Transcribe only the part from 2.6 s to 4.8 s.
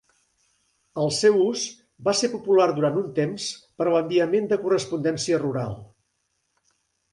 durant un temps per a l'enviament de